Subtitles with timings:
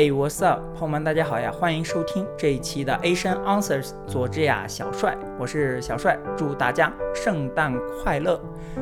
[0.00, 1.52] Hey, what's up，朋友们，大家好呀！
[1.52, 7.70] 欢迎收听这一期的 Asian Answers，佐治亚小帅，我是小帅，祝大家圣诞
[8.02, 8.40] 快乐！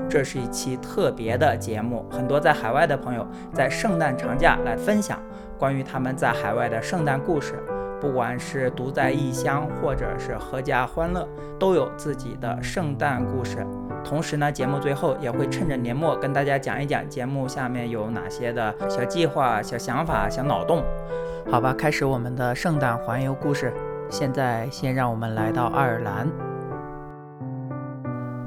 [0.09, 5.21] 这是一期特别的节目，很多在海外的朋友在圣诞长假来分享
[5.59, 7.61] 关于他们在海外的圣诞故事，
[8.01, 11.29] 不管是独在异乡，或者是阖家欢乐，
[11.59, 13.67] 都有自己的圣诞故事。
[14.09, 20.83] 同时呢，节目最后也会趁着年末跟大家讲一讲节目下面有哪些的小计划、小想法、小脑洞。
[21.51, 23.71] 好吧，开始我们的圣诞环游故事。
[24.09, 26.27] 现在先让我们来到爱尔兰。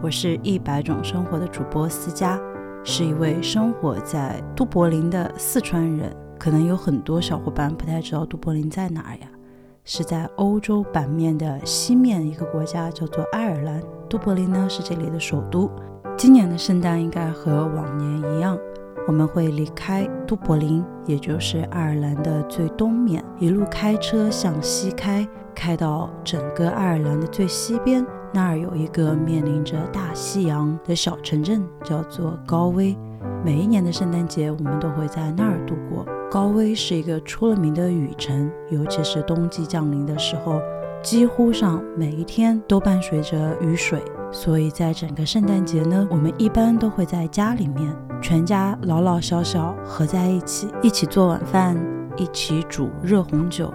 [0.01, 2.39] 我是一百种生活的主播思佳，
[2.83, 6.11] 是一位生活在都柏林的四川人。
[6.39, 9.27] 可能有很多小伙伴不太知道都柏林在哪儿呀？
[9.85, 13.79] 是在欧洲版面的西面一个国家，叫做爱尔兰。
[14.11, 15.71] 都柏林呢是这里的首都。
[16.17, 18.57] 今年的圣诞应该和往年一样，
[19.07, 28.05] 我们会离开都柏林，也就是爱尔兰的最东面，一路开车向西开，开到整个爱尔兰的最西边。
[28.33, 32.97] 那儿有一个面临着大西洋的小城镇，叫做高威。
[33.45, 36.05] 每一年的圣诞节，我们都会在那儿度过。
[36.29, 40.61] 高威是一个出了名的雨城，尤其是冬季降临的时候，
[41.03, 44.01] 几乎上每一天都伴随着雨水。
[44.31, 51.75] 所以在整个圣诞节呢，我们一般都会在家里面，全家老老小小合在一起，一起做晚饭，
[52.15, 53.73] 一起煮热红酒。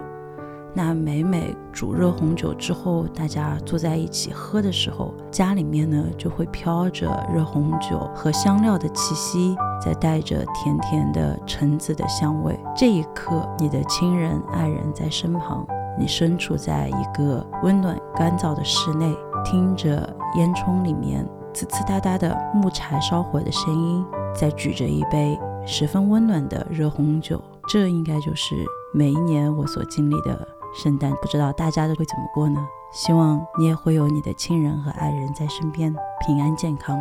[0.73, 12.59] 那每每煮热红酒之后，大家坐在一起喝的时候，家里面呢就会飘着热红酒和香料的气息，再带着甜甜的橙子的香味。
[12.75, 15.67] 这一刻，你的亲人爱人在身旁，
[15.99, 24.05] 你身处在一个温暖干燥的室内，听着烟囱里面呲呲哒哒的木柴烧火的声音，
[24.35, 27.43] 在举着一杯十分温暖的热红酒。
[27.69, 28.55] 这应该就是
[28.93, 30.47] 每一年我所经历的。
[30.75, 32.61] 圣诞不知道大家都会怎么过呢？
[32.93, 35.95] 希望你也会有你的亲人和爱人在身边，
[36.27, 37.01] 平安健康。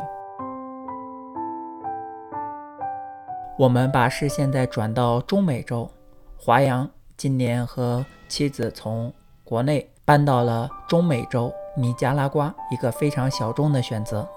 [3.58, 5.90] 我们把视线再转到中美洲，
[6.38, 9.14] 华阳今年和妻子从
[9.46, 14.28] 国内搬到了中美洲尼加拉瓜，一个非常小众的选择。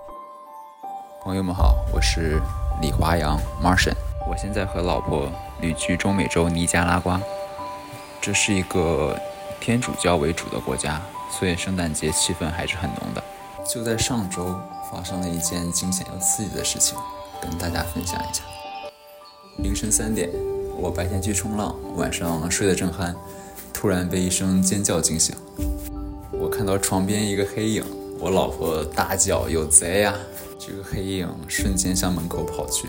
[1.20, 2.40] 朋友们好，我是
[2.80, 3.96] 李华阳 Martian，
[4.30, 5.28] 我现在和老婆
[5.60, 7.20] 旅居中美洲尼加拉瓜。
[8.20, 9.18] 这是一个
[9.60, 11.02] 天主教为主的国家，
[11.32, 13.22] 所以圣诞节气氛还是很浓的。
[13.66, 14.54] 就在上周，
[14.92, 16.96] 发生了一件惊险又刺激的事情，
[17.42, 18.44] 跟大家分享一下。
[19.58, 20.30] 凌晨三点，
[20.80, 23.12] 我白天去冲浪，晚上睡得正酣，
[23.74, 25.34] 突然被一声尖叫惊醒。
[26.30, 27.84] 我看到床边一个黑影，
[28.20, 30.14] 我老婆大叫：“有贼呀！”
[30.56, 32.88] 这个黑影瞬间向门口跑去，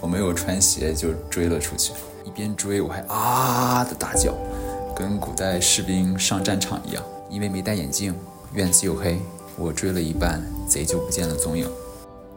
[0.00, 1.92] 我没有穿鞋就追了出去，
[2.24, 4.32] 一边追我还啊的大叫。
[4.94, 8.14] 跟古代士兵上战场一样，因为没戴眼镜，
[8.52, 9.18] 院子又黑，
[9.58, 11.68] 我追了一半，贼就不见了踪影。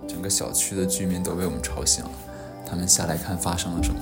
[0.08, 2.09] 整个小区的居民都被我们吵醒了，
[2.68, 4.00] 他们下来看发生了什么。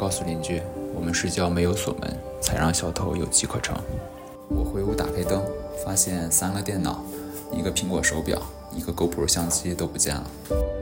[0.00, 0.62] 告诉邻居，
[0.94, 3.76] 我们睡觉没有锁门，才让小偷有机可乘。
[4.48, 5.44] 我回屋打开灯，
[5.84, 7.04] 发现三个电脑、
[7.52, 8.40] 一个苹果手表、
[8.74, 10.24] 一个 GoPro 相机都不见了。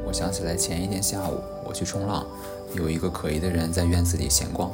[0.07, 2.25] 我想起来前一天下午我去冲浪，
[2.75, 4.71] 有一个可疑的人在院子里闲逛。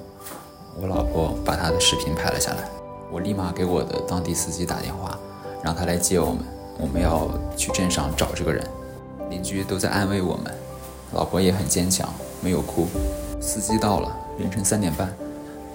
[0.78, 2.69] 我老婆把他的视频拍了下来，
[3.10, 5.19] 我立马给我的当地司机打电话，
[5.62, 6.41] 让他来接我们。
[6.78, 8.62] 我们要去镇上找这个人。
[9.31, 10.53] 邻居都在安慰我们，
[11.15, 12.12] 老婆也很坚强，
[12.43, 12.87] 没有哭。
[13.41, 15.15] 司机到了，凌晨三点半，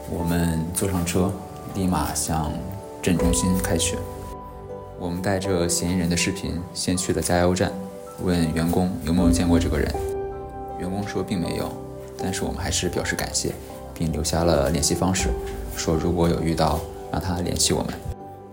[0.10, 1.32] 我们坐上车，
[1.76, 2.52] 立马向
[3.02, 3.98] 镇中心开去。
[5.00, 7.72] 我们带着嫌疑人的视频，先去了加油站，
[8.22, 9.90] 问员工有没有见过这个人。
[10.78, 11.72] 员工说并没有，
[12.18, 13.54] 但是我们还是表示感谢。
[13.94, 15.28] 并留下了联系方式，
[15.76, 16.80] 说如果有遇到，
[17.12, 17.94] 让他联系我们。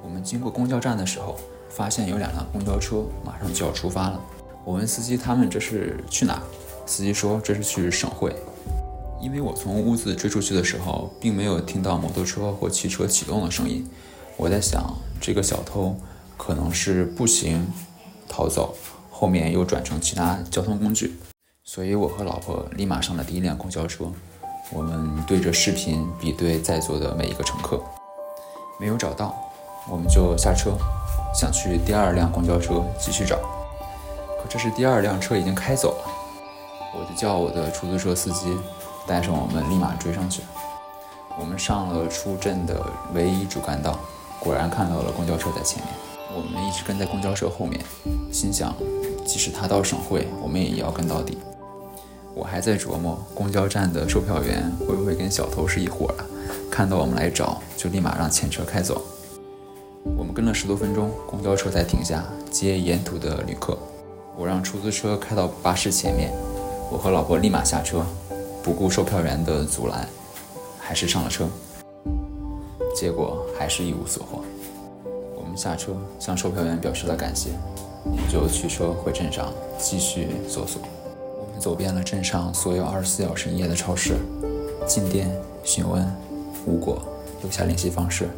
[0.02, 1.36] 我们经过公交站的时候，
[1.68, 4.20] 发现有两辆公交车马上就要出发了。
[4.64, 6.42] 我问司机他们这是去哪？
[6.84, 8.34] 司机说这是去省会。
[9.20, 13.88] 因为我从屋子追出去的时候，并没有听到摩托车或汽车启动的声音，
[14.36, 15.96] 我在想这个小偷
[16.36, 17.66] 可能是步行
[18.28, 18.74] 逃走，
[19.10, 21.16] 后面又转乘其他交通工具，
[21.64, 24.10] 所以我和老婆立马上了第一辆公交车。
[24.72, 27.80] 我们对着视频比对在座的每一个乘客，
[28.80, 29.34] 没有找到，
[29.88, 30.76] 我们就下车，
[31.32, 33.36] 想去第二辆公交车继续找。
[33.36, 36.04] 可这时第二辆车已经开走了，
[36.98, 38.56] 我就叫我的出租车司机
[39.06, 40.42] 带上我们，立马追上去。
[41.38, 43.98] 我们上了出镇的唯一主干道，
[44.40, 45.92] 果然看到了公交车在前面。
[46.34, 47.80] 我们一直跟在公交车后面，
[48.32, 48.74] 心想，
[49.24, 51.38] 即使他到省会，我们也要跟到底。
[52.34, 56.24] 我还在琢磨公交站的售票员会不会跟小偷是一伙的？
[56.70, 59.00] 看到我们来找，就立马让前车开走。
[60.16, 63.78] 我们跟了十多分钟，公交车才停下接沿途的旅客。
[64.36, 66.30] 我让出租车开到巴士前面，
[66.90, 68.04] 我和老婆立马下车，
[68.66, 70.08] 不顾售票员的阻拦，
[70.80, 71.48] 还是上了车。
[72.96, 74.42] 结果还是一无所获。
[75.36, 77.50] 我们下车向售票员表示了感谢，
[78.28, 80.82] 就驱车回镇上继续搜索。
[81.38, 84.16] 我们走遍了镇上所有二十四小时营业的超市，
[84.84, 85.30] 进店
[85.62, 86.04] 询问
[86.66, 87.00] 无果，
[87.42, 88.28] 留下联系方式，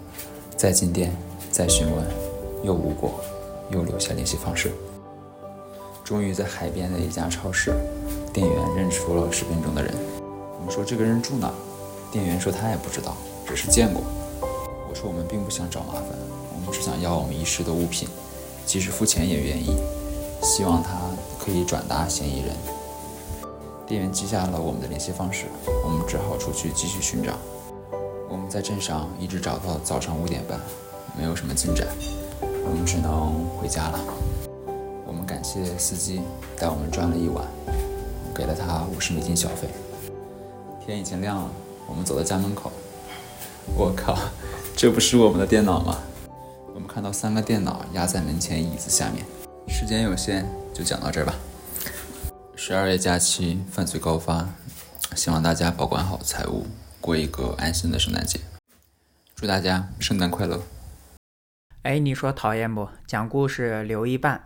[0.58, 1.10] 再进店
[1.50, 2.04] 再询问，
[2.62, 3.18] 又无果，
[3.70, 4.72] 又留下联系方式。
[6.04, 7.72] 终于在海边的一家超市，
[8.30, 9.94] 店员认出了视频中的人。
[10.68, 11.50] 我说这个人住哪？
[12.12, 13.16] 店员说他也不知道，
[13.46, 14.02] 只是见过。
[14.86, 16.04] 我说我们并不想找麻烦，
[16.54, 18.06] 我们只想要我们遗失的物品，
[18.66, 19.74] 即使付钱也愿意。
[20.42, 20.90] 希望他
[21.42, 22.54] 可以转达嫌疑人。
[23.86, 25.46] 店员记下了我们的联系方式，
[25.82, 27.32] 我们只好出去继续寻找。
[28.28, 30.60] 我们在镇上一直找到早上五点半，
[31.16, 31.88] 没有什么进展，
[32.42, 33.98] 我们只能回家了。
[35.06, 36.20] 我们感谢司机
[36.58, 37.42] 带我们转了一晚，
[38.34, 39.66] 给了他五十美金小费。
[40.88, 41.50] 天已经亮了，
[41.86, 42.72] 我们走到家门口，
[43.76, 44.18] 我靠，
[44.74, 45.98] 这不是我们的电脑吗？
[46.74, 49.22] 我们看到三个电脑压在门前椅子下面。
[49.68, 51.34] 时间有限，就讲到这儿吧。
[52.56, 54.48] 十二月假期犯罪高发，
[55.14, 56.66] 希望大家保管好财物，
[57.02, 58.40] 过一个安心的圣诞节。
[59.34, 60.62] 祝大家圣诞快乐！
[61.82, 62.88] 哎，你说讨厌不？
[63.06, 64.42] 讲故事留一半。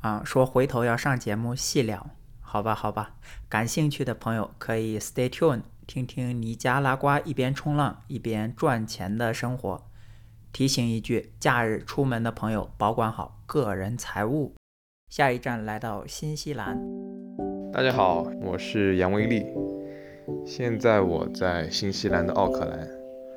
[0.00, 2.10] 啊，说回头要上节目细聊，
[2.42, 3.14] 好吧，好吧。
[3.48, 9.86] 感兴趣的朋友可以 stay tuned，听听尼加拉瓜一边冲浪一边赚钱的生活。
[10.52, 14.54] 提醒一句，假日出门的朋友保管好个人财物。
[15.08, 16.76] 下一站来到新西兰。
[17.72, 19.46] 大家好，我是杨威利，
[20.44, 22.88] 现在我在新西兰的奥克兰，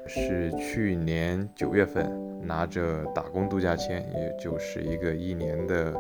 [0.08, 2.29] 是去年九月份。
[2.50, 5.94] 拿着打工度假签，也就是一个一年的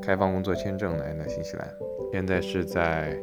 [0.00, 1.68] 开放工作签证来的新西兰。
[2.10, 3.14] 现在是在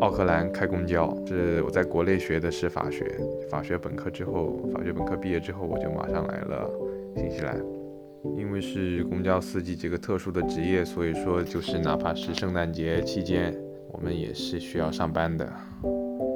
[0.00, 3.04] 奥克兰开公交，是我在国内学的是法学，
[3.50, 6.70] 法学本科之后，法学本科毕业之后，我就马上来了
[7.16, 7.60] 新西兰。
[8.38, 13.52] 因为是公交司机这个特殊的职业，所以说就是哪怕是圣诞节期间，
[13.92, 15.52] 我们也是需要上班的。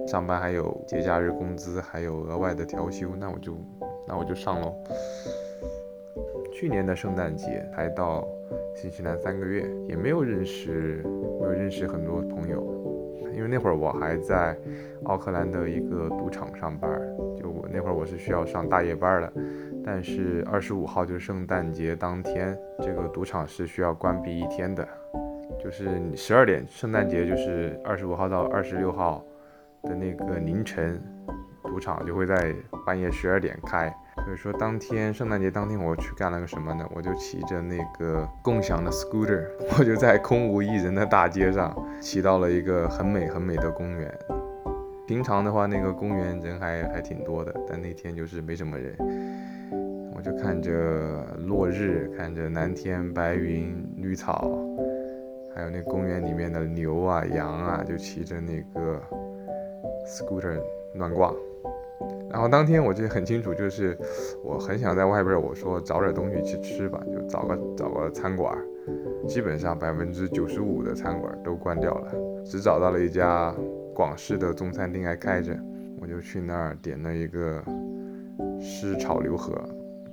[0.06, 3.56] 上班还有节假日工资，还有额外的调休，那我就
[4.06, 4.74] 那我就上喽。
[6.58, 8.26] 去年的圣诞节才到
[8.74, 11.04] 新西兰三个月，也没有认识，
[11.40, 12.60] 没有认识很多朋友，
[13.32, 14.58] 因为那会儿我还在
[15.04, 16.90] 奥克兰的一个赌场上班，
[17.36, 19.32] 就我那会儿我是需要上大夜班的。
[19.84, 24.86] 但是二十五号就是圣诞节当天，这个赌场是需要关闭一天的，
[25.62, 29.24] 就是十二点，圣诞节就是二十五号到二十六号
[29.84, 31.00] 的那个凌晨，
[31.62, 32.52] 赌场就会在
[32.84, 33.94] 半夜十二点开。
[34.24, 36.86] 所以说，当天圣诞节当天，我去干了个什么呢？
[36.94, 39.46] 我就骑着那个共享的 scooter，
[39.78, 44.12] 我就在空无一人的大街上骑到了一个很美很美的公园。
[45.06, 48.94] 平常的话，那个公园人还还挺多的，但那天就是没什么人。
[50.14, 54.50] 我就看着落日，看着蓝天白云绿草，
[55.54, 59.00] 还有那公园里面的牛啊羊啊，就骑着那个
[60.06, 60.60] scooter
[60.96, 61.34] 乱逛。
[62.30, 63.96] 然后当天我记得很清楚，就是
[64.44, 68.56] 我很想在外边，我说找点东西去吃吧，就找个找个餐馆。
[69.26, 72.12] 基本上百分之九十五的餐馆都关掉了，
[72.44, 73.54] 只找到了一家
[73.94, 75.54] 广式的中餐厅还开着，
[76.00, 77.62] 我就去那儿点了一个
[78.58, 79.52] 湿炒牛河，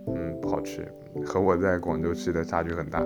[0.07, 0.85] 嗯，不好吃，
[1.25, 3.01] 和我在广州吃的差距很大。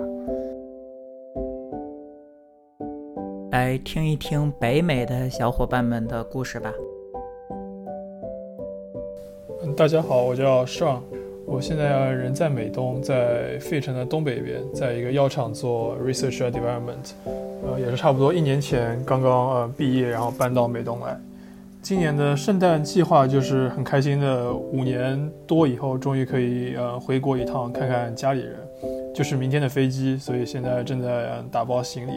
[3.52, 6.72] 来听一听北美的小伙伴们的故事吧。
[9.76, 11.02] 大家好，我叫尚
[11.44, 21.18] 我现在人在美东，在费城的东北边，在一个药厂做 research and development，呃，也是差不多一年前刚刚呃毕业，然后搬到美东来。
[21.82, 28.56] 今年的圣诞计划就是很开心的，五年多以后终于可以呃回国一趟看看家里人，
[29.14, 32.12] 就是明天的飞机，所以现在正在打包行李，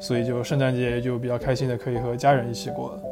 [0.00, 3.02] 所以就圣诞节就比较开心的可以和家人一起过了。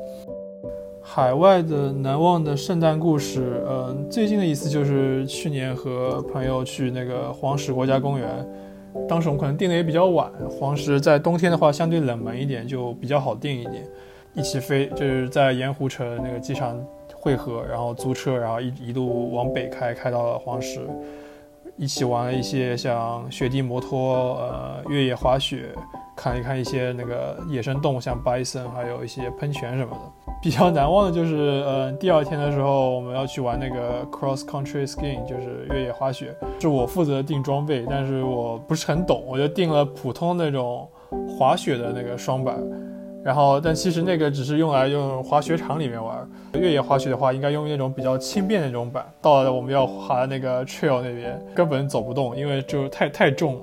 [1.14, 8.26] 海外的难忘的圣诞故事，嗯，最近的一次就是去年和朋友去那个黄石国家公园，
[9.06, 13.86] 当时我们可能订的也比较晚，黄石在冬天的话相对冷门一点，就比较好订一点。
[14.32, 16.82] 一起飞就是在盐湖城那个机场
[17.14, 20.80] 汇合，然后租车，然后一一路往北开，开到了黄石。
[21.76, 25.74] 一起玩了一些像雪地摩托、呃越野滑雪，
[26.16, 30.21] 看一看一些那个野生动物，像 bison，还有一些喷泉什么的。
[30.42, 40.88] 比较难忘的就是，呃，第二天的时候我们要去玩那个 cross country skiing，就是越野滑雪，是我负责订装备，但是我不是很懂，我就订了普通那种
[41.28, 42.56] 滑雪的那个双板。
[43.24, 46.28] 然后，但其实那个只是用来用滑雪场里面玩。
[46.54, 49.06] 越野滑雪的话，应该用那种比较轻便那种板。
[49.20, 53.60] 到了我们要滑那个 trail 那边，根本走不动，因为就太太重了，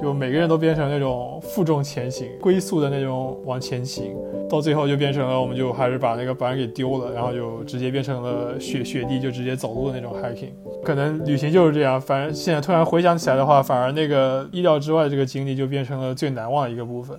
[0.00, 4.14] 就每个人都变成那种负重前行、龟速的那种往前行。
[4.48, 10.52] 到最后就变成了，我们就还是把那个板给丢了，然后就直接变成了雪雪地，就直接走路的那种 hiking。
[10.84, 17.18] 可能旅行就是这样，反正现在突然回想起来的话，反而那个意料之外的这个经历就变成了最难忘的一个部分。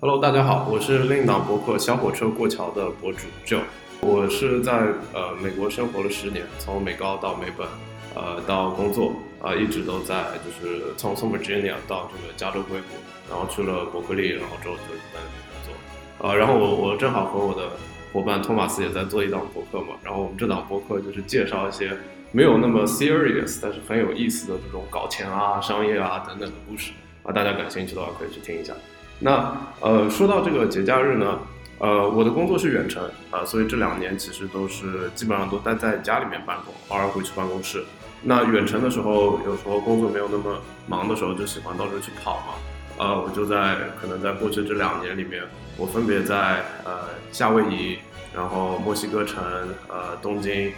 [0.00, 3.62] Hello，大家好，我是另档博客小火车过桥的博主 Joe。
[4.02, 4.72] 我是在
[5.14, 7.66] 呃美国生活了十年，从美高到美本，
[8.14, 9.12] 呃到工作，
[9.46, 12.96] 啊一直都在，就是从从 Virginia 到这个加州硅谷，
[13.30, 14.80] 然后去了伯克利，然后之后就
[15.14, 16.28] 在那边工作。
[16.28, 17.70] 啊，然后我我正好和我的
[18.12, 21.96] 伙伴托马斯也在做一档博客嘛，然后我们这档博客就是介绍一些
[22.32, 26.90] 没有那么 serious，但是很有意思的这种搞钱啊、商业啊等等的故事
[27.22, 28.74] 啊，大家感兴趣的话可以去听一下。
[29.20, 31.38] 那呃，说到这个节假日呢，
[31.78, 37.84] 呃，我的工作是远程啊，所以这两年其实都是基本上都待在家里面办公，偶尔会去办公室。
[38.22, 42.54] 那远程的时候，有时候工作没有那么忙的时候，就喜欢到处去跑嘛。
[42.98, 45.42] 呃，我就在可能在过去这两年里面，
[45.76, 47.98] 我分别在呃夏威夷、
[48.34, 49.42] 然后墨西哥城、
[49.88, 50.72] 呃东京、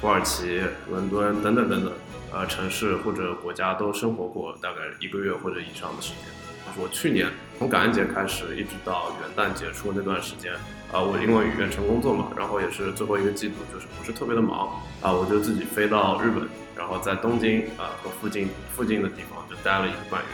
[0.00, 1.92] 土耳其、伦敦等等等等
[2.32, 6.32] 呃城市或者国家都生活过大概一个月或者以上的时间。
[6.78, 7.28] 我去年
[7.58, 10.52] 从感恩节开始，一直到元旦结束那段时间，
[10.92, 14.68] 啊，我因为远程工作嘛，然后也是最后一个季度，就是不是特别的忙，
[15.00, 20.26] 啊，我就自己飞到日本，然后在东京啊和附近附近的地方就待了一个半月。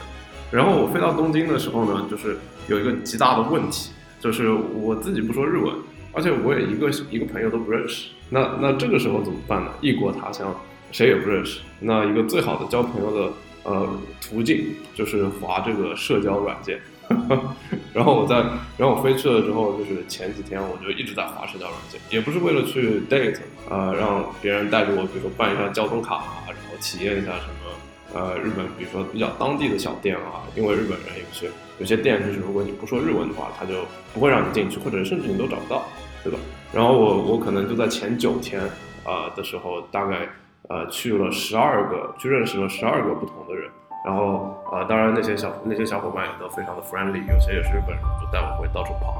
[0.50, 2.36] 然后我飞到东京的时候呢，就是
[2.68, 5.74] 有一个极大的问题，就是我自己不说日文，
[6.12, 8.10] 而且我也一个一个朋友都不认识。
[8.28, 9.70] 那那这个时候怎么办呢？
[9.80, 10.54] 异国他乡，
[10.90, 11.60] 谁也不认识。
[11.80, 13.32] 那一个最好的交朋友的。
[13.64, 13.88] 呃，
[14.20, 16.80] 途径就是划这个社交软件，
[17.92, 18.36] 然后我在，
[18.78, 35.84] 然后我飞去了之后，就是前几天我就一直在滑社交软件，也不是为了去 date，呃，让别人带着我，比如说办一下交通卡啊，然后体验一下什么，呃，日本，比如说比较当地的小店啊，因为日本人有些有些店就是如果你不说日文的话，他就不会让你进去，或者甚至你都找不到，
[36.22, 36.38] 对吧？
[36.72, 38.62] 然后我我可能就在前九天
[39.04, 40.28] 啊的时候，大概。
[40.68, 43.68] 呃，去了十二个，去认识了十二个不同的人，
[44.04, 49.14] 然后呃，当然那些小那些小伙伴也都非常的 friendly，有些也是日本人，就带我会到处跑。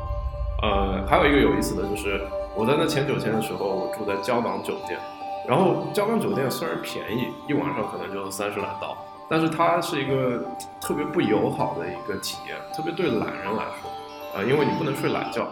[0.63, 2.21] 呃，还有一个有意思的就是，
[2.55, 4.99] 我在那前九天的时候，我住在胶囊酒店，
[5.47, 8.97] 然后胶囊酒店虽然便宜，一晚上可能就三十来刀，
[9.29, 10.43] 但是它是一个
[10.81, 13.91] 特别不友好的一个体验，特别对懒人来说，
[14.35, 15.47] 啊，因为你不能睡懒觉。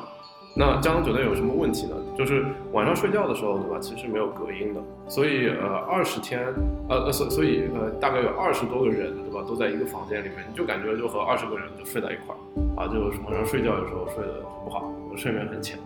[0.55, 1.95] 那胶囊酒店有什么问题呢？
[2.19, 3.79] 就是晚上睡觉的时候，对吧？
[3.81, 6.43] 其实没有隔音的，所以呃，二十天，
[6.89, 9.45] 呃呃，所所以呃，大概有二十多个人，对吧？
[9.47, 12.39] 都在一个房间里面，你就感觉就和二十个人就睡在一块儿
[12.83, 15.79] 啊，就晚上睡觉有时候睡得很不好，睡眠很浅。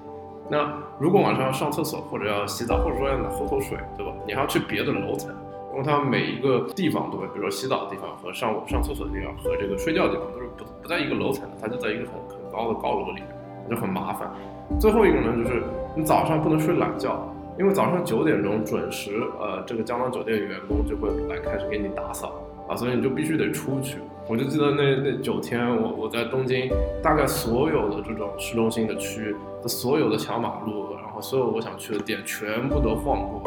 [0.51, 4.13] 那如果晚上要上厕所或者要洗澡，或者说要喝口水，对吧？
[4.27, 5.31] 你还要去别的楼层，
[5.73, 7.27] 因为它每一个地方，对吧？
[7.33, 13.29] 比如说洗澡的地方和上上厕所的地方和这个睡觉的地方都是不不在一个楼层的，它就在一个很很高的高楼里面，
[13.69, 14.31] 就很麻烦。
[14.79, 15.63] 最后一个呢，就是
[15.95, 17.29] 你早上不能睡懒觉，
[17.59, 22.33] 因为早上九点钟准时，呃，这个胶囊酒店的员工就会来开始给你打扫
[22.69, 23.99] 啊，所以你就必须得出去。
[24.27, 26.71] 我就记得那那九天，我我在东京，
[27.03, 33.43] 大概所有的这种市中心的区的所有的小马路，然后所有我想去的店全部都晃过，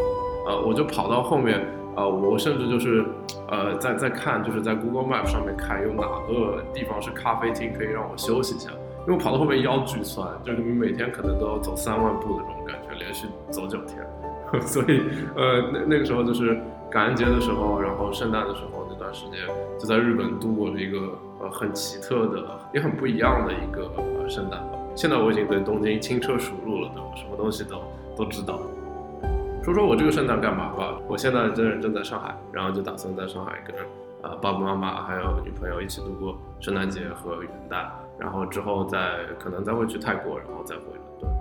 [0.48, 3.04] 呃，我就跑到后面，呃，我甚至就是，
[3.50, 8.70] 呃，在在看，就是在 Google Map 上面看有哪个地方是咖啡厅可以让我休息一下。
[9.08, 14.06] 因为跑到后面腰巨酸，就是你每天可能都要走三万步的这种感觉，连续走九天，
[14.68, 15.02] 所以
[15.36, 16.60] 呃那那个时候就是
[16.92, 19.40] 感恩节的时候，然后圣诞的时候那段时间
[19.80, 24.78] 就在日本度过了一个呃很奇特的也很不一样的一个呃圣诞吧。
[24.94, 27.08] 现在我已经对东京轻车熟路了，对吧？
[27.16, 27.82] 什么东西都
[28.16, 28.60] 都知道。
[29.64, 30.98] 说说我这个圣诞干嘛吧？
[31.08, 33.74] 我现在真人正在上海，然后就打算在上海跟
[34.24, 37.86] 呃爸爸妈妈还有女朋友一起度过圣诞节和元旦。
[38.20, 41.32] 然后之后再可能再会去泰国，然后再回伦敦。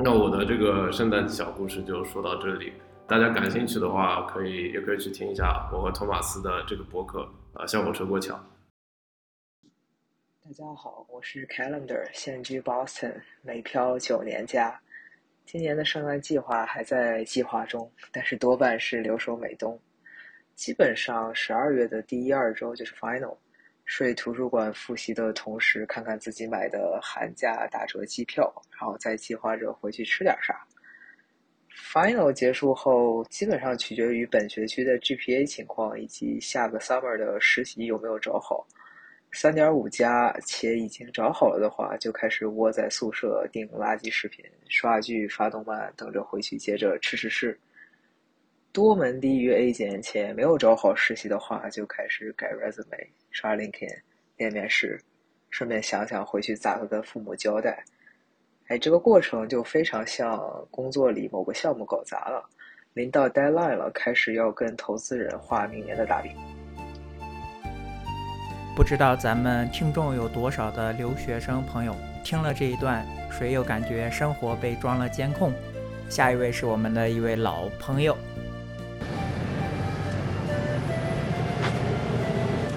[0.00, 2.72] 那我的这个圣诞小故事就说到这里，
[3.06, 8.34] 大家感兴趣的话，可以也可以去听一下我和托马斯的这个博客啊，像火车过桥。
[10.44, 14.78] 大家好，我是 Calendar，现居 Boston，美漂九年加。
[15.44, 19.78] 今年的圣诞计划还在计划中，但是多半是留守美东。
[20.54, 23.36] 基本上十二月的第一二周就是 final，
[23.94, 30.66] 睡图书馆复习的同时，看看自己买的寒假打折机票，然后再计划着回去吃点啥。
[31.76, 38.66] final 结束后，基本上取决于本学期的 GPA 情况以及下个 summer 的实习有没有找好。
[39.30, 47.60] 三点五加且已经找好了的话，就开始窝在宿舍订垃圾视频、刷剧、发动漫，等着回去接着吃吃吃。
[48.72, 53.94] 多门低于 A 减且没有找好实习的话，就开始改 resume、刷 LinkedIn、
[54.38, 54.98] 练面试，
[55.50, 57.84] 顺便想想回去咋个跟父母交代。
[58.68, 62.42] 哎，这个过程就非常像工作里某个项目搞砸了，
[62.94, 66.34] 临到 deadline 了，开始要跟投资人画明年的大饼。
[68.74, 75.52] 不知道咱们听众有多少的留学生朋友听了这一段，谁又感觉生活被装了监控？
[76.08, 78.16] 下一位是我们的一位老朋友。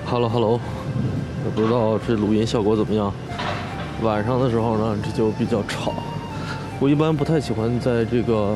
[0.07, 0.59] Hello，Hello，
[1.43, 3.11] 也不知道这录音效果怎么样。
[4.03, 5.93] 晚上的时候呢，这就比较吵。
[6.79, 8.55] 我一般不太喜欢在这个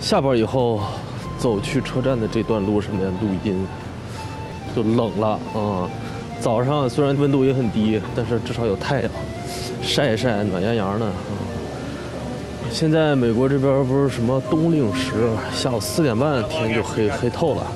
[0.00, 0.80] 下班以后
[1.38, 3.66] 走去车站的这段路上面录音，
[4.74, 5.90] 就冷了啊。
[6.40, 9.10] 早上虽然温度也很低，但是至少有太阳
[9.82, 11.10] 晒一晒，暖洋洋的。
[12.70, 17.66] 现在美国这边不是什么冬令时，下午四点半天就黑黑透了，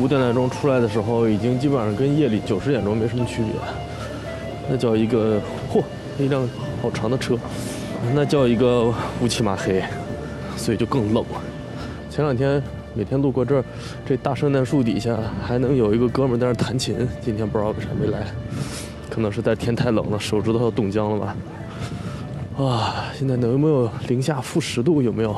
[0.00, 3.52] 五点来钟出来的时候，已经基本上跟夜里九十点钟没什么区别。
[4.70, 5.40] 那叫一个
[5.72, 5.82] 嚯，
[6.18, 6.48] 一辆
[6.80, 7.36] 好长的车，
[8.14, 9.82] 那叫一个乌漆嘛黑，
[10.56, 11.40] 所以就更冷了。
[12.08, 12.62] 前两天
[12.94, 13.64] 每天路过这儿，
[14.06, 16.96] 这大圣诞树底下还能有一个哥们在那弹琴。
[17.20, 18.26] 今天不知道为啥没来，
[19.10, 21.36] 可能是在天太冷了，手指头要冻僵了吧。
[22.56, 25.02] 啊，现在能有没有零下负十度？
[25.02, 25.36] 有没有？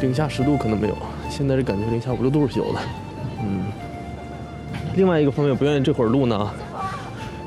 [0.00, 0.96] 零下十度可能没有，
[1.30, 2.78] 现在这感觉零下五六度是有的。
[3.42, 3.64] 嗯。
[4.94, 6.50] 另外一个方面不愿意这会儿录呢。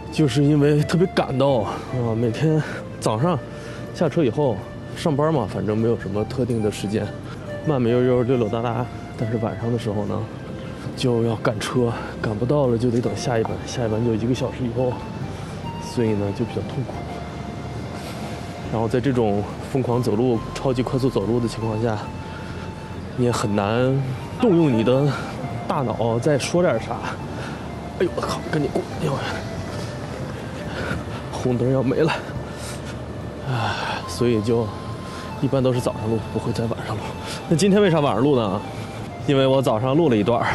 [0.09, 1.75] 就是因为特别赶到啊，
[2.19, 2.61] 每天
[2.99, 3.37] 早上
[3.93, 4.57] 下车以后
[4.95, 7.05] 上班嘛，反正没有什么特定的时间，
[7.67, 8.83] 慢慢悠悠溜溜达达。
[9.15, 10.19] 但是晚上的时候呢，
[10.95, 14.91] 就要赶车，赶不到了就得等下一班，下一班就一个小时以后，
[15.83, 16.93] 所以呢就比较痛苦。
[18.71, 21.95] 然后在这种疯狂走路、超级快速走路的情况下，
[23.17, 23.95] 你也很难
[24.41, 25.07] 动用你的
[25.67, 26.95] 大脑再说点啥。
[27.99, 28.81] 哎呦我靠，赶紧过！
[29.01, 29.13] 哎呦。
[31.31, 32.11] 红灯要没了，
[33.47, 34.67] 唉，所以就
[35.39, 37.01] 一般都是早上录，不会在晚上录。
[37.47, 38.59] 那今天为啥晚上录呢？
[39.27, 40.45] 因为我早上录了一段，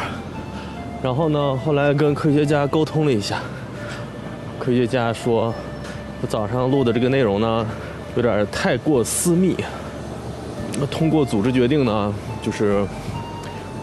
[1.03, 3.39] 然后呢，后来跟科学家沟通了一下，
[4.59, 5.55] 科学家说，
[6.21, 7.67] 我早上录的这个内容呢，
[8.17, 9.57] 有点太过私密，
[10.79, 12.85] 那通过组织决定呢，就是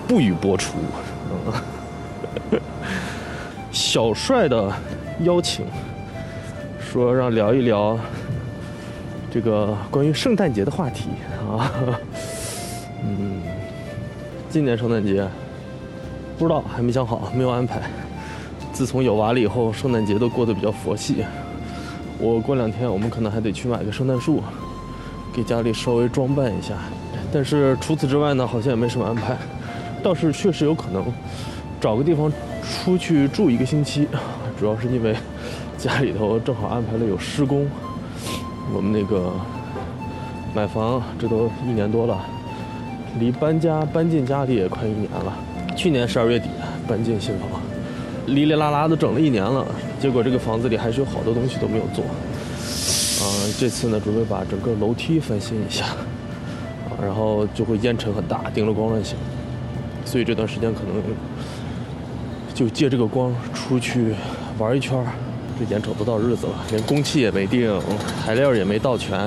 [0.07, 0.73] 不予播出。
[3.89, 4.71] 小帅的
[5.21, 5.65] 邀请。
[6.79, 7.97] 说让聊一聊
[9.31, 11.09] 这个关于圣诞节的话题
[11.49, 11.71] 啊，
[13.03, 13.41] 嗯，
[14.47, 15.27] 今年圣诞节
[16.37, 17.81] 不知道还没想好，没有安排。
[18.71, 21.25] 自从有娃了以后，圣诞节都过得比较佛系。
[22.19, 24.43] 我过两天我们可能还得去买个圣诞树，
[25.33, 26.75] 给家里稍微装扮一下。
[27.33, 29.35] 但是除此之外呢，好像也没什么安排。
[30.03, 31.03] 倒是确实有可能
[31.81, 32.31] 找个地方
[32.69, 34.07] 出去住一个星期，
[34.59, 35.15] 主要是因为。
[35.79, 37.65] 家里头正好安排了有施工，
[38.75, 39.31] 我们那个
[40.53, 42.19] 买房这都一年多了，
[43.17, 45.33] 离搬家搬进家里也快一年了。
[45.77, 46.49] 去年十二月底
[46.85, 47.61] 搬进新房，
[48.25, 49.65] 哩哩啦啦的整了一年了，
[50.01, 52.03] 结果这个房子里还是有好多东西都没有做。
[52.03, 59.17] 嗯，这次呢准备把整个楼梯翻新一下，啊，然后就会烟尘很大，叮了光乱响，
[60.03, 61.01] 所以这段时间可能
[62.59, 64.13] 就借这个光出去
[64.57, 65.01] 玩一圈。
[65.57, 67.73] 这眼瞅不到日子了，连工期也没定，
[68.25, 69.17] 材料也没到全，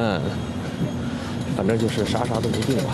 [1.56, 2.90] 反正就是啥啥都没定吧。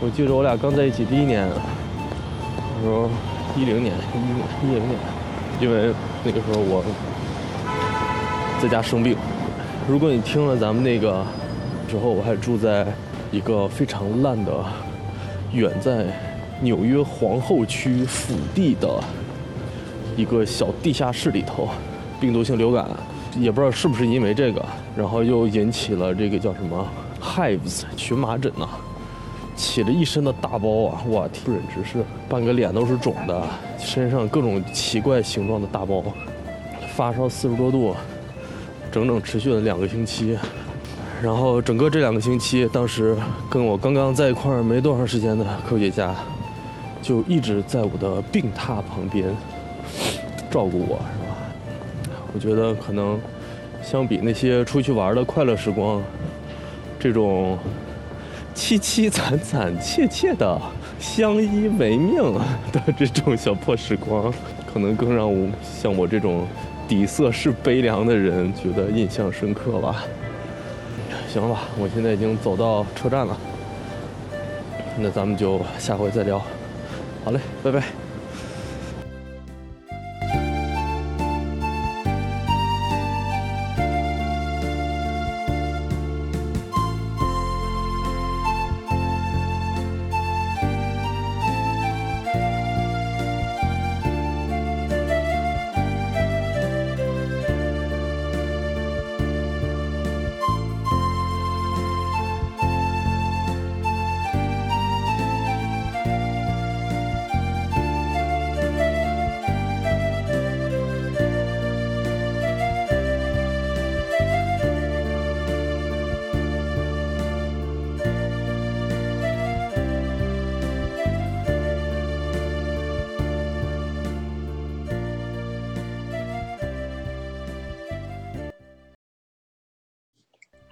[0.00, 3.08] 我记得我俩刚在一起第一年，那时候
[3.56, 4.98] 一零年，一一年，一零年，
[5.60, 6.84] 因为那个时候我
[8.60, 9.16] 在家生病。
[9.88, 11.24] 如果你听了咱们那个
[11.88, 12.84] 时候，我还住在
[13.30, 14.52] 一个非常烂的、
[15.52, 16.06] 远在
[16.60, 18.88] 纽约皇后区腹地的。
[20.16, 21.68] 一个小地下室里头，
[22.20, 22.88] 病毒性流感，
[23.36, 24.64] 也不知道是不是因为这个，
[24.96, 26.86] 然后又引起了这个叫什么
[27.20, 28.68] hives 荨麻疹呐，
[29.56, 33.42] 起了一身的大包啊，我天，不忍直视，半个脸都是肿的，
[33.76, 36.04] 身上各种奇怪形状的大包，
[36.94, 37.92] 发烧四十多度，
[38.92, 40.38] 整整持续了两个星期，
[41.20, 43.16] 然后整个这两个星期，当时
[43.50, 46.14] 跟我刚刚在一块儿没多长时间的科学家，
[47.04, 49.26] 就一直在我的病榻旁边
[50.50, 51.36] 照顾我，是吧？
[52.32, 53.20] 我觉得可能
[53.82, 56.02] 相比那些出去玩的快乐时光，
[56.98, 57.58] 这种
[58.54, 60.58] 凄凄惨惨切切的
[60.98, 62.32] 相依为命
[62.72, 64.32] 的这种小破时光，
[64.72, 66.46] 可能更让我像我这种
[66.88, 70.04] 底色是悲凉的人觉得印象深刻吧。
[71.28, 73.36] 行了吧，我现在已经走到车站了，
[74.96, 76.40] 那咱们就下回再聊。
[77.24, 78.03] 好嘞，拜拜。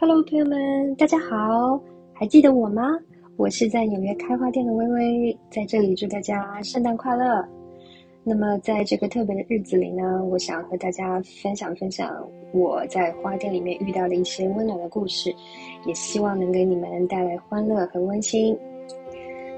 [0.05, 1.81] Hello，朋友们，大家好，
[2.13, 2.83] 还记得我吗？
[3.37, 7.47] 我是在纽约开花店的微微，在这里祝大家圣诞快乐。
[8.25, 15.33] 那么，在这个特别的日子里呢，我想和大家分享分享我在花店里面遇到的一些温暖的故事，
[15.87, 18.59] 也希望能给你们带来欢乐和温馨。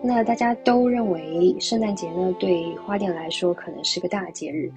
[0.02, 4.70] 那大家都认为圣诞节呢，对花店来说可能是个大节日。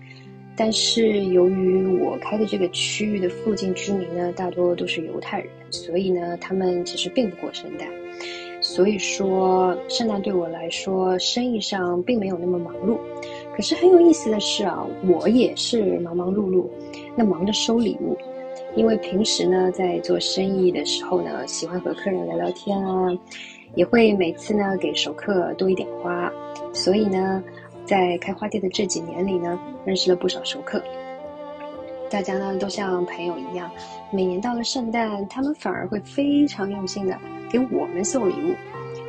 [0.60, 7.88] 但是由于我开的这个区域的附近居民呢，大多都是犹太人，所以呢，他们其实并不过圣诞。
[8.60, 12.98] 所以说，圣诞对我来说，生意上并没有那么忙碌。
[13.56, 16.66] 可是很有意思的是啊，我也是忙忙碌碌，
[17.16, 18.18] 那忙着收礼物，
[18.76, 23.08] 因为平时呢，在做生意的时候呢，喜欢和客人聊聊天啊，
[23.76, 26.34] 也会每次呢给熟客多一点花，
[26.74, 27.44] 所以呢。
[27.88, 30.84] 在开花店的这几年里呢，认识了不少熟客。
[32.10, 33.72] 大家呢都像朋友一样，
[34.12, 37.18] 每年到了圣诞，他们反而会非常用心的
[37.50, 38.54] 给我们送礼物。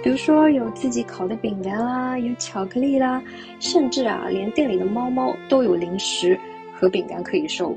[0.03, 3.21] 比如说有自己烤的饼干啦，有巧克力啦，
[3.59, 6.39] 甚至啊，连店里的猫猫都有零食
[6.73, 7.75] 和饼干可以收。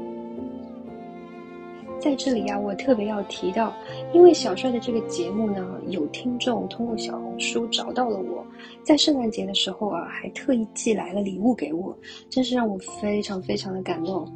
[2.02, 3.72] 在这里呀，我特别要提到，
[4.12, 8.44] 因为小帅的这个节目呢，有听众通过小红书找到了我，
[8.84, 11.96] 在圣诞节的时候啊，还特意寄来了礼物给我，
[12.28, 14.28] 真是让我非常非常的感动。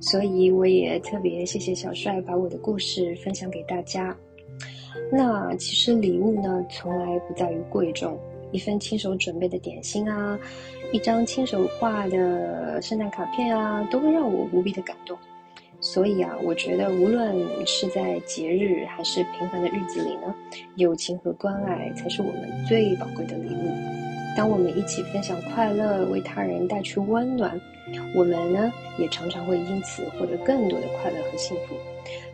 [0.00, 4.14] 所以我也特别谢谢小帅把我的故事分享给大家。
[5.10, 8.18] 那其实礼物呢，从来不在于贵重，
[8.52, 10.38] 一份亲手准备的点心啊，
[10.92, 15.18] 一张亲手画的圣诞卡片啊，都会让我无比的感动。
[15.84, 20.34] 所以啊，我觉得无论是在节日还是平凡的日子里呢，
[20.76, 23.70] 友情和关爱才是我们最宝贵的礼物。
[24.34, 27.60] 当我们一起分享快乐，为他人带去温暖，
[28.14, 31.74] 我们呢也常常会因此获得更多的快乐和幸福。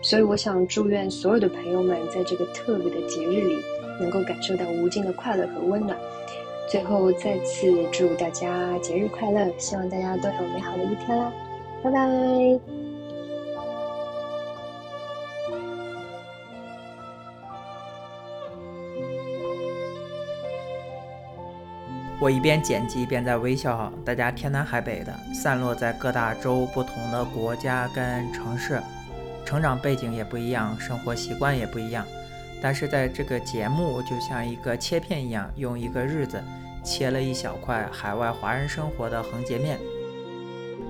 [0.00, 3.56] 所以，我想祝愿所有的朋友们在这个特别的节日里，
[3.98, 5.98] 能够感受到无尽的快乐和温暖。
[6.68, 11.32] 最后，再次祝大家节日快乐，希望大家都有美好的一天啦！
[11.82, 12.89] 拜拜。
[22.20, 28.78] 我一边剪辑一边在微笑，大家天南海北的，散落在各大洲、不同的国家跟城市，
[29.42, 32.04] 成长背景也不一样，生活习惯也不一样。
[32.60, 36.38] 但是在这个节目就像一个切片一样，用一个日子
[36.84, 39.78] 切了一小块海外华人生活的横截面。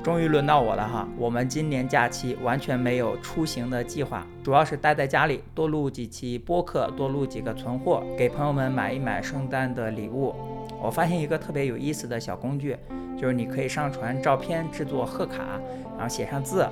[0.03, 1.07] 终于轮到我了哈！
[1.17, 10.35] 我们今年假期完全没有出行的计划，主要是待在家里，多录几期播客，多录几个存货，给朋友们买一买圣诞的礼物。
[10.83, 12.77] 我发现一个特别有意思的小工具，
[13.19, 15.61] 就是你可以上传照片制作贺卡，
[15.97, 16.67] 然后写上字，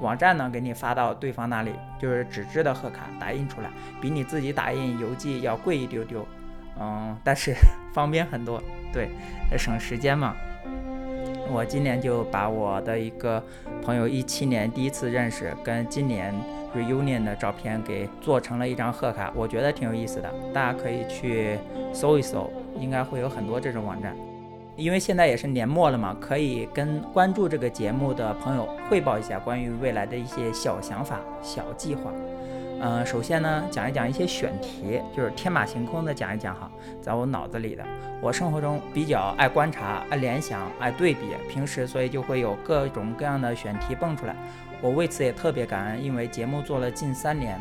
[0.00, 6.26] 网站呢给你发到对方那里，就是纸质的贺卡打印出来，比你自己打印邮寄要贵一丢丢，
[6.80, 7.54] 嗯，但是
[7.94, 8.60] 方便很多，
[8.92, 9.08] 对，
[9.56, 10.34] 省时间嘛。
[11.48, 13.40] 我今年就把我的一个
[13.80, 16.34] 朋友一七年第一次认识跟今年
[16.76, 21.58] reunion 的照片给做成了一张贺卡，我觉得挺有意思的，大家可以去
[21.92, 22.50] 搜一搜。
[22.78, 24.14] 应该会有很多这种网站，
[24.76, 32.12] 因为现在也是年末了嘛，可以跟关注这个节目的朋友汇报一下关于未来的一些小想法、小计划。
[32.80, 37.82] 嗯，首先呢，讲一讲一些选题，就是天马行空的讲一讲哈，在我脑子里的。
[38.20, 44.36] 我生活中比较爱观察、爱联想、爱对比，平时所以就会有各种各样的选题蹦出来。
[44.82, 47.58] 我为此也特别感恩，因为节目做了近三年，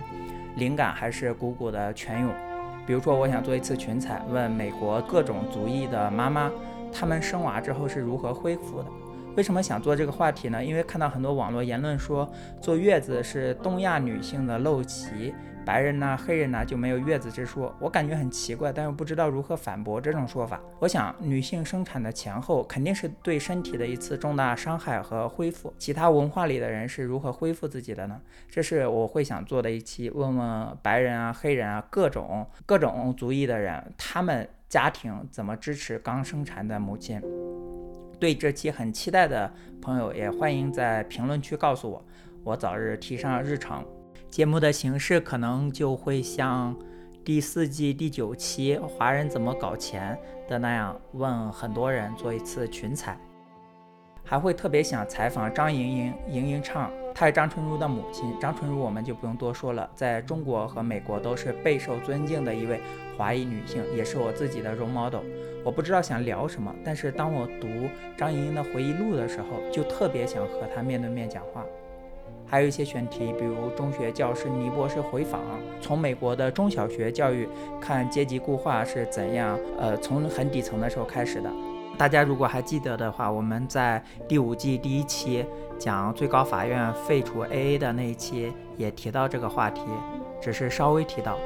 [0.55, 2.29] 灵感还是汩汩的泉涌。
[2.85, 6.51] 比如说，我想做一次群采，问美国各种族裔的妈妈，
[6.93, 8.85] 她们生娃之后是如何恢复的。
[9.35, 10.63] 为什么想做这个话题呢？
[10.63, 12.29] 因为看到很多网络言论说
[12.61, 15.33] 坐月子是东亚女性的陋习，
[15.65, 17.75] 白人呐、黑人呐就没有月子之说。
[17.81, 20.61] 我感觉很奇怪，但又不知道如何反驳这种说法。
[20.79, 25.73] 我想，女性生产的前后肯定是对身体的一次重大伤害和恢复。
[25.77, 28.21] 其他文化里的人是如何恢复自己的呢？
[28.49, 37.21] 这是我会想做的一期，问问白人啊、黑人啊各种各种族裔的人，他们家庭怎么支持刚生产的母亲。
[38.19, 39.51] 对这期很期待的
[39.81, 42.03] 朋友，也欢迎在评论区告诉我，
[42.43, 43.83] 我早日提上日程。
[44.29, 46.75] 节目的形式可能就会像
[47.23, 50.17] 第四季第九期《华人怎么搞钱》
[50.49, 53.17] 的那样，问很多人做一次群采。
[54.27, 58.25] 还会特别想采访张莹莹，莹莹唱，她是张纯如的母亲。
[58.39, 62.81] 张纯如我们就不用多说了，在中国和美国都是备受尊敬的一位
[63.17, 65.23] 华裔女性，也是我自己的 role model。
[65.63, 67.67] 我不知道想聊什么，但是当我读
[68.15, 71.65] 张莹莹的回忆录的时候，就特别想和她面对面讲话。
[72.47, 75.41] 还有一些选题，比如中学教师倪博士回访，
[75.81, 77.49] 从美国的中小学教育
[77.81, 81.49] 看阶级固化是怎样，呃，从很底层的时候开始的。
[81.97, 85.43] 大家如果还记得的话，我们在第五季第一期
[85.79, 89.81] 讲最高法院废除 AA 的那一期也提到这个话题，
[90.39, 91.39] 只是稍微提到。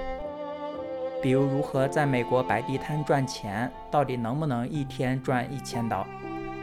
[1.21, 6.07] 比如如何在美国摆地摊赚钱，到底能不能一天赚一千刀？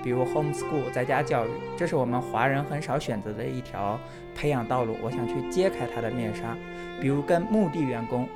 [0.02, 3.98] 比如 homeschool 在家教育，这是我们华人很少选择的一条
[4.34, 4.96] 培养道路。
[5.02, 6.56] 我想去揭开它的面纱。
[7.00, 8.26] 比如跟墓地员工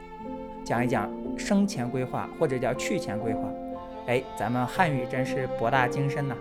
[0.62, 3.48] 讲一讲生前规划，或者叫去前规划。
[4.06, 6.37] 哎，咱们汉语真是博大精深呐。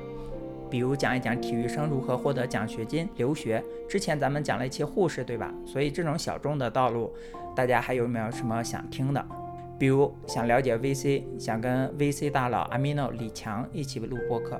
[0.69, 3.63] 比如讲一讲体育生如何获得奖学金留学。
[3.87, 5.53] 之前咱们讲了一期护士，对吧？
[5.65, 7.13] 所以这种小众的道路，
[7.55, 9.25] 大家还有没有什么想听的？
[9.79, 14.59] 比如想了解 VC，想跟 VC 大佬阿米诺李强一起录播客。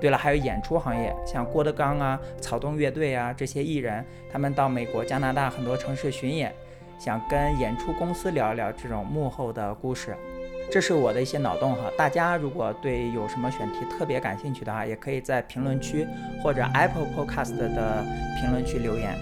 [0.00, 6.54] 对了，还有演出行业，像郭德纲啊、草东乐队啊这些艺人，他们到美国、加拿大很多城市巡演，
[6.98, 10.16] 想跟演出公司聊一聊这种幕后的故事。
[10.70, 11.90] 这是我的一些脑洞哈。
[11.98, 16.06] 大家如果对有什么选题特别感兴趣的话，也可以在评论区
[16.42, 18.04] 或者 Apple Podcast 的
[18.40, 19.14] 评论区留言。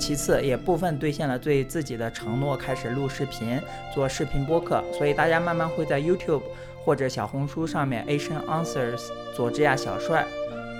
[0.00, 3.60] 其次，也部分兑现了对自己的承诺，开始录视频，
[3.94, 4.82] 做视频播客。
[4.96, 6.42] 所以大家慢慢会在 YouTube
[6.82, 9.02] 或者小红书上面，Asian Answers
[9.36, 10.24] 佐治亚小帅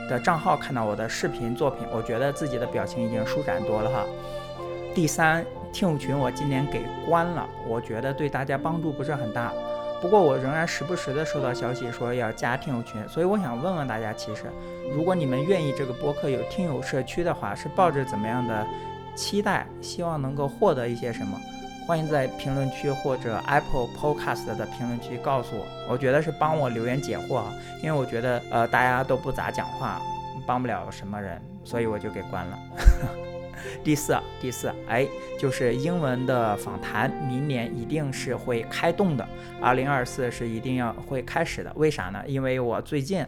[0.09, 1.87] 的账号看到我的视频作品。
[1.93, 4.07] 我觉得自己的表情已经舒展多了哈。
[4.95, 9.53] 第三，听友群我今年给关了，我觉得对大家帮助不是很大。
[10.01, 14.45] 不过我仍然时不时的收到消息说要加听友群，所以我想问问大家，其实
[14.91, 18.67] 如果你们愿意这个播客有听友社区的话，是抱着怎么样的？
[19.15, 21.39] 期待，希望能够获得一些什么？
[21.87, 25.65] 欢迎在评论区或者 Apple Podcast 的评论区告诉我。
[25.89, 30.01] 我觉得是帮我留言解惑啊，因为我觉得呃大家都不咋讲话，
[30.47, 32.59] 帮不了什么人，所以我就给关了。
[33.83, 35.05] 第四，第四，哎，
[35.37, 39.29] 就是英文的访谈，明年一定是会开动的，
[39.61, 41.73] 二零二四是一定要会开始的。
[41.75, 42.23] 为啥呢？
[42.27, 43.27] 因为我最近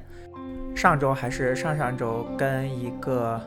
[0.77, 3.41] 上周还是上上周跟一个。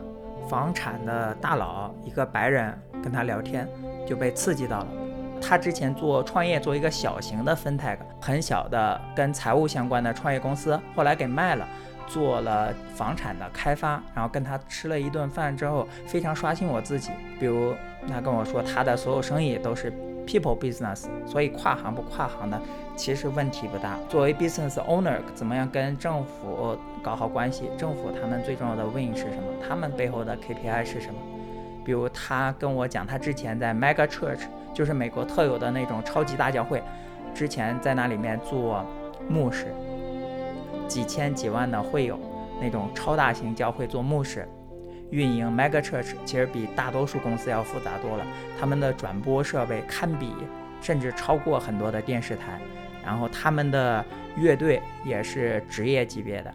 [0.47, 3.67] 房产的大佬，一个白人跟他聊天，
[4.07, 4.87] 就被刺激到了。
[5.41, 11.67] 他之前做创业，做一个小型的 fintech，很小的跟财务相关的创业公司，后来给卖了，
[12.07, 14.01] 做了房产的开发。
[14.13, 17.11] 然后跟他吃了一顿饭之后，非常刷新我自己。
[17.39, 17.73] 比如
[18.07, 19.91] 他跟我说，他的所有生意都是
[20.25, 22.59] people business，所以跨行不跨行的。
[22.95, 23.97] 其实问题不大。
[24.07, 27.69] 作为 business owner，怎么样跟政府搞好关系？
[27.77, 29.43] 政府他们最重要的 win 是什么？
[29.67, 31.19] 他们背后的 KPI 是什么？
[31.83, 34.41] 比如他跟我讲，他之前在 mega church，
[34.73, 36.81] 就是美国特有的那种超级大教会，
[37.33, 38.85] 之前在那里面做
[39.27, 39.67] 牧师，
[40.87, 42.17] 几千几万的会友，
[42.61, 44.47] 那种超大型教会做牧师，
[45.15, 48.27] 运营 mega church 其实比大多数公司要复杂多了。
[48.59, 50.33] 他们的转播设备堪比，
[50.81, 52.59] 甚至超过很多的电视台。
[53.01, 54.03] 然后他们的
[54.35, 56.53] 乐队也是职业级别的，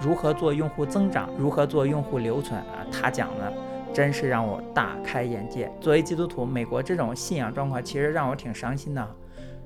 [0.00, 2.86] 如何做用户增长，如何做用户留存啊？
[2.90, 3.52] 他讲的
[3.92, 5.70] 真是让我大开眼界。
[5.80, 9.06] 作为基督徒，美国这种信仰状况其实让我挺伤心的。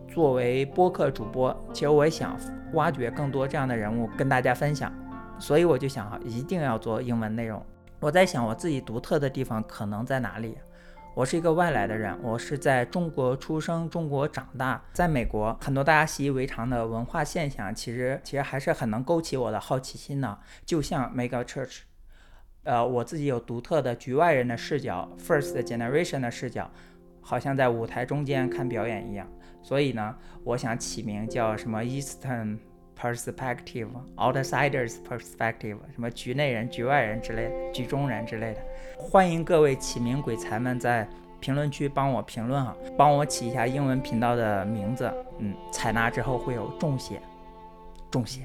[0.08, 2.34] 作为播客主播，其实我也想
[2.72, 4.90] 挖掘更多这样的人物跟大家分享，
[5.38, 7.62] 所以我就想哈，一定要做英文内容。
[7.98, 10.56] 我在想我自己独特的地方可能在哪里？
[11.14, 20.38] 我是一个外来的人，我是在中国出生、中国长大，在美国很多大家习以为常的文化现象，其实其实还是很能勾起我的好奇心的。
[20.66, 21.78] 就像 Mega Church，
[22.64, 26.70] 呃，我自己有独特的局外人的视角，First Generation 的视角，
[27.22, 29.26] 好像在舞台中间看表演一样。
[29.62, 32.58] 所以呢，我想起名叫什么 Eastern
[33.00, 38.60] Perspective、Outsiders Perspective，什么局内人、局外人之类的，局中人之类的。
[38.98, 41.06] 欢迎各位起名鬼才们在
[41.38, 45.12] 评论区帮我评论啊，帮我起一下英文频道的名字。
[45.38, 47.20] 嗯，采纳之后会有重写，
[48.10, 48.40] 重写。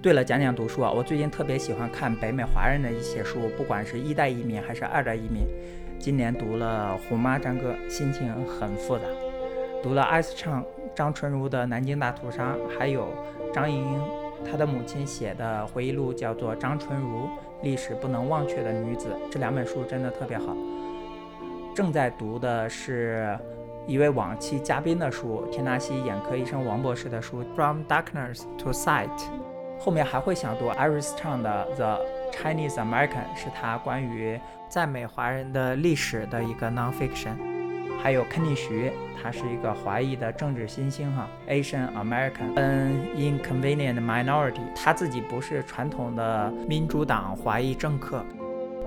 [0.00, 5.42] 对了，讲讲读书啊，我最近特别喜欢看北美华人的一些书，不管是一代移民还是二代移民。
[5.98, 9.02] 今年读了《虎妈张哥》，心情很复杂。
[9.82, 10.64] 读了艾斯畅、
[10.94, 13.08] 张纯如的《南京大屠杀》，还有
[13.56, 14.02] 张莹莹
[14.44, 17.20] 她的母亲写的回忆录，叫做《张纯如》。
[17.62, 20.54] 历史不能忘却的女子，这两本书真的特别好。
[21.74, 23.34] 正在读的是
[23.86, 29.08] 一位往期嘉宾的书，田纳西眼科医生王博士的书《From Darkness to Sight》。
[29.78, 32.00] 后面还会想读 Iris Chang 的《The
[32.32, 34.38] Chinese American》，是他关于
[34.68, 37.55] 在美华人的历史的一个 nonfiction。
[38.06, 48.24] 还有肯尼徐，他是一个华裔的政治新星哈，Asian American，an inconvenient minority，他自己不是传统的民主党华裔政客。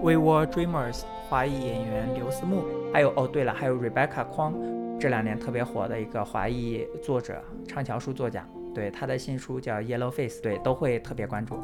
[0.01, 4.53] We Were Dreamers，华裔演员刘思慕，还有哦对了，还有 Rebecca 匡，
[4.97, 11.59] 这两年特别火的一个华裔作者，畅销书作家，对他的新书叫 Yellow Face，对都会特别关注。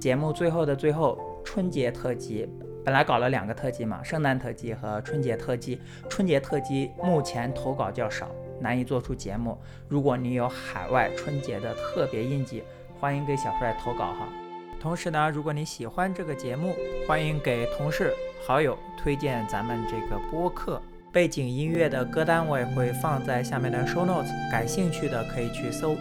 [0.00, 2.48] 节目最后的最后，春节特辑。
[2.84, 5.80] 本来搞了两个特辑嘛，圣诞特辑和春节特辑。
[6.08, 9.56] 春节特辑目前投稿较少，难以做出节目。
[9.88, 12.62] 如果你有海外春节的特别印记，
[12.98, 14.28] 欢迎给小帅投稿哈。
[14.80, 16.74] 同时呢，如果你喜欢这个节目，
[17.06, 18.14] 欢迎给同事、
[18.46, 20.80] 好友推荐咱们这个播客。
[21.12, 25.96] 背景音乐的歌单我也会放在下面的 show notes，感兴趣的可以去搜。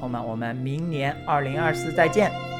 [0.00, 2.53] 朋友们，我们明年二零二四再见。